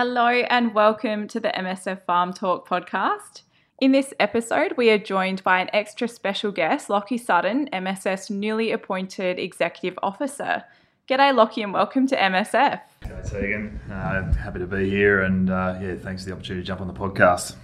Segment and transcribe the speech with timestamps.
[0.00, 3.42] Hello, and welcome to the MSF Farm Talk podcast.
[3.80, 8.70] In this episode, we are joined by an extra special guest, Lockie Sutton, MSF's newly
[8.70, 10.62] appointed Executive Officer.
[11.08, 12.80] G'day, Lockie, and welcome to MSF.
[13.02, 13.80] G'day, Tegan.
[13.90, 16.86] Uh, happy to be here, and uh, yeah, thanks for the opportunity to jump on
[16.86, 17.56] the podcast.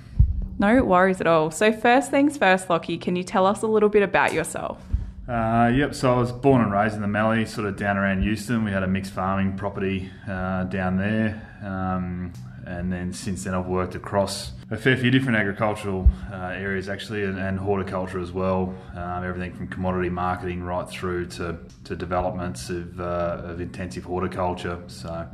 [0.59, 1.53] No worries at all.
[1.53, 4.83] So, first things first, Lockie, can you tell us a little bit about yourself?
[5.27, 8.23] Uh, yep, so I was born and raised in the Mallee, sort of down around
[8.23, 8.63] Euston.
[8.63, 11.41] We had a mixed farming property uh, down there.
[11.63, 12.31] Um,
[12.67, 17.25] and then since then, I've worked across a fair few different agricultural uh, areas actually,
[17.25, 18.75] and, and, horticulture as well.
[18.95, 24.83] Um, everything from commodity marketing right through to, to developments of, uh, of intensive horticulture.
[24.89, 25.27] So,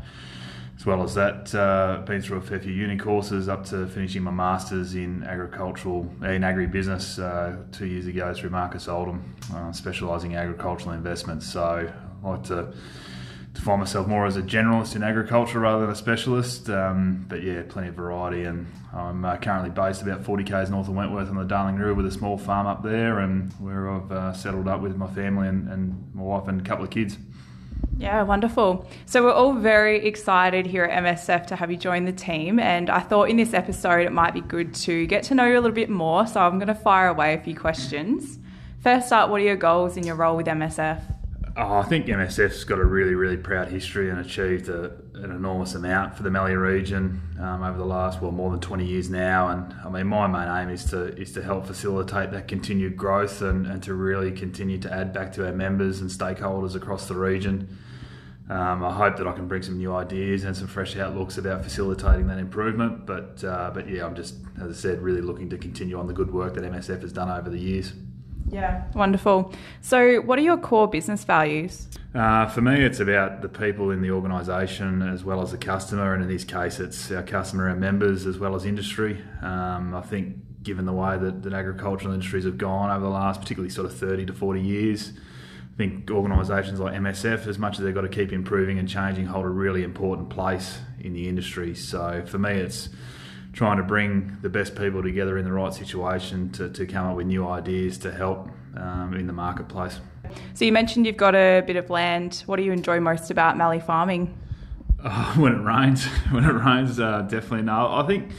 [0.81, 4.23] as well as that, uh, been through a fair few uni courses up to finishing
[4.23, 9.23] my masters in agricultural in agribusiness uh, two years ago through Marcus Oldham,
[9.55, 11.53] uh, specialising in agricultural investments.
[11.53, 11.63] So,
[12.25, 12.73] I like to
[13.53, 16.71] define myself more as a generalist in agriculture rather than a specialist.
[16.71, 20.89] Um, but yeah, plenty of variety, and I'm uh, currently based about 40 k's north
[20.89, 24.11] of Wentworth on the Darling River with a small farm up there, and where I've
[24.11, 27.19] uh, settled up with my family and, and my wife and a couple of kids.
[28.01, 28.87] Yeah, wonderful.
[29.05, 32.59] So, we're all very excited here at MSF to have you join the team.
[32.59, 35.59] And I thought in this episode it might be good to get to know you
[35.59, 36.27] a little bit more.
[36.27, 38.39] So, I'm going to fire away a few questions.
[38.83, 41.03] First up, what are your goals in your role with MSF?
[41.59, 45.75] Oh, I think MSF's got a really, really proud history and achieved a, an enormous
[45.75, 49.49] amount for the Mallee region um, over the last, well, more than 20 years now.
[49.49, 53.43] And I mean, my main aim is to is to help facilitate that continued growth
[53.43, 57.15] and, and to really continue to add back to our members and stakeholders across the
[57.15, 57.77] region.
[58.51, 61.63] Um, I hope that I can bring some new ideas and some fresh outlooks about
[61.63, 63.07] facilitating that improvement.
[63.07, 66.13] But uh, but yeah, I'm just, as I said, really looking to continue on the
[66.13, 67.93] good work that MSF has done over the years.
[68.51, 69.55] Yeah, wonderful.
[69.83, 71.87] So, what are your core business values?
[72.13, 76.13] Uh, for me, it's about the people in the organisation as well as the customer,
[76.13, 79.23] and in this case, it's our customer and members as well as industry.
[79.43, 83.41] Um, I think, given the way that, that agricultural industries have gone over the last,
[83.41, 85.13] particularly sort of 30 to 40 years,
[85.75, 89.27] I think organisations like MSF, as much as they've got to keep improving and changing,
[89.27, 91.75] hold a really important place in the industry.
[91.75, 92.91] So, for me, it's
[93.53, 97.17] trying to bring the best people together in the right situation to, to come up
[97.17, 100.01] with new ideas to help um, in the marketplace.
[100.55, 102.43] So you mentioned you've got a bit of land.
[102.47, 104.37] What do you enjoy most about Mallee farming?
[105.03, 107.93] Uh, when it rains, when it rains, uh, definitely no.
[107.93, 108.33] I think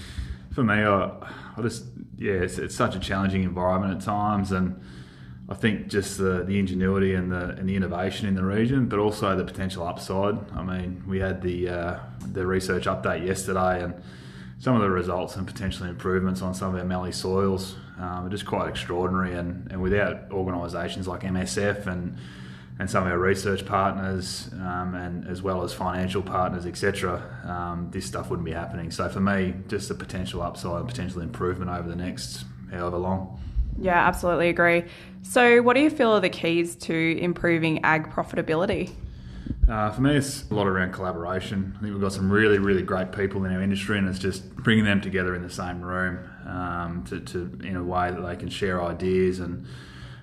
[0.54, 1.12] for me, I,
[1.58, 1.86] I just
[2.18, 4.80] yeah, it's, it's, such a challenging environment at times, and
[5.52, 9.00] I think just the, the ingenuity and the and the innovation in the region, but
[9.00, 10.38] also the potential upside.
[10.54, 12.00] I mean, we had the uh,
[12.32, 14.02] the research update yesterday, and
[14.60, 18.30] some of the results and potential improvements on some of our Mallee soils um, are
[18.30, 19.34] just quite extraordinary.
[19.34, 22.18] And, and without organisations like MSF and
[22.80, 27.90] and some of our research partners, um, and as well as financial partners, etc., um,
[27.92, 28.90] this stuff wouldn't be happening.
[28.90, 33.38] So for me, just the potential upside and potential improvement over the next however long.
[33.80, 34.84] Yeah, absolutely agree.
[35.24, 38.92] So, what do you feel are the keys to improving ag profitability?
[39.70, 41.74] Uh, for me, it's a lot around collaboration.
[41.78, 44.54] I think we've got some really, really great people in our industry, and it's just
[44.56, 48.36] bringing them together in the same room um, to, to, in a way that they
[48.36, 49.66] can share ideas and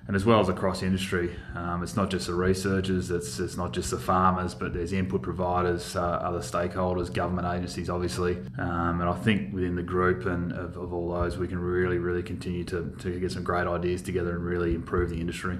[0.09, 1.35] and as well as across industry.
[1.53, 5.21] Um, it's not just the researchers, it's, it's not just the farmers, but there's input
[5.21, 8.37] providers, uh, other stakeholders, government agencies, obviously.
[8.57, 11.99] Um, and I think within the group and of, of all those, we can really,
[11.99, 15.59] really continue to, to get some great ideas together and really improve the industry.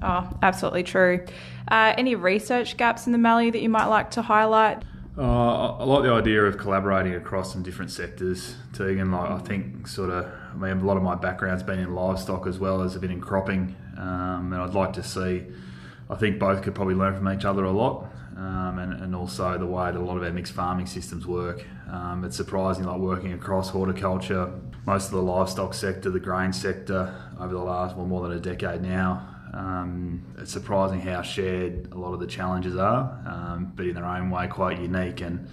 [0.00, 1.26] Oh, absolutely true.
[1.66, 4.84] Uh, any research gaps in the Mallee that you might like to highlight?
[5.18, 9.10] Uh, I like the idea of collaborating across some different sectors, Tegan.
[9.10, 12.46] Like I think, sort of, I mean, a lot of my background's been in livestock
[12.46, 15.46] as well as a bit in cropping, um, and I'd like to see.
[16.08, 18.06] I think both could probably learn from each other a lot,
[18.36, 21.64] um, and, and also the way that a lot of our mixed farming systems work.
[21.90, 24.52] Um, it's surprising, like working across horticulture,
[24.86, 28.40] most of the livestock sector, the grain sector, over the last well more than a
[28.40, 29.26] decade now.
[29.52, 34.06] Um, it's surprising how shared a lot of the challenges are, um, but in their
[34.06, 35.20] own way, quite unique.
[35.20, 35.48] And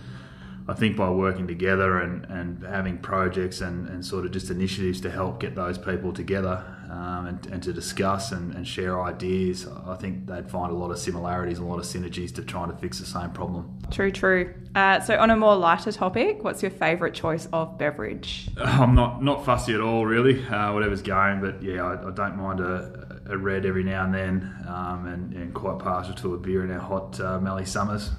[0.69, 4.99] I think by working together and, and having projects and, and sort of just initiatives
[5.01, 9.67] to help get those people together um, and, and, to discuss and, and, share ideas,
[9.85, 12.69] I think they'd find a lot of similarities and a lot of synergies to trying
[12.69, 13.79] to fix the same problem.
[13.91, 14.53] True, true.
[14.75, 18.50] Uh, so, on a more lighter topic, what's your favourite choice of beverage?
[18.57, 20.45] I'm not not fussy at all, really.
[20.45, 24.13] Uh, whatever's going, but yeah, I, I don't mind a a red every now and
[24.13, 28.12] then, um, and, and, quite partial to a beer in our hot uh, Mallee summers.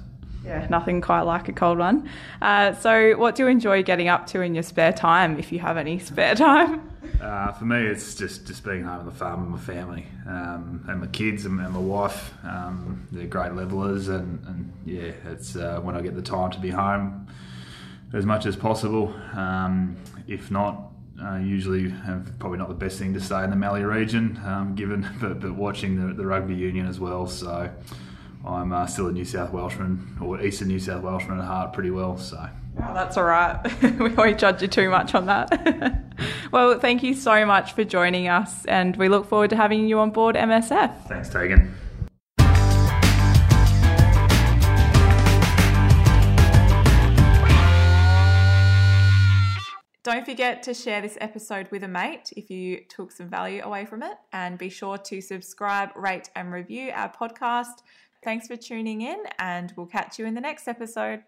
[0.45, 2.09] Yeah, nothing quite like a cold one.
[2.41, 5.59] Uh, so, what do you enjoy getting up to in your spare time, if you
[5.59, 6.85] have any spare time?
[7.21, 10.85] Uh, for me, it's just, just being home on the farm with my family um,
[10.87, 12.33] and my kids and, and my wife.
[12.43, 16.59] Um, they're great levelers, and, and yeah, it's uh, when I get the time to
[16.59, 17.27] be home
[18.13, 19.13] as much as possible.
[19.33, 19.97] Um,
[20.27, 20.91] if not,
[21.23, 24.75] uh, usually uh, probably not the best thing to say in the Mallee region, um,
[24.75, 27.27] given but, but watching the, the, rugby union as well.
[27.27, 27.69] So
[28.45, 31.91] I'm uh, still a New South Welshman or Eastern New South Welshman at heart pretty
[31.91, 32.17] well.
[32.17, 33.59] So oh, that's all right.
[33.99, 36.03] we won't judge you too much on that.
[36.51, 39.99] well, thank you so much for joining us, and we look forward to having you
[39.99, 41.07] on board MSF.
[41.07, 41.73] Thanks, Tegan.
[50.11, 53.85] Don't forget to share this episode with a mate if you took some value away
[53.85, 54.17] from it.
[54.33, 57.83] And be sure to subscribe, rate, and review our podcast.
[58.23, 61.21] Thanks for tuning in, and we'll catch you in the next episode.